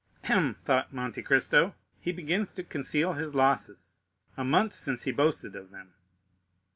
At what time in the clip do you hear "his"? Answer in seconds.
3.13-3.35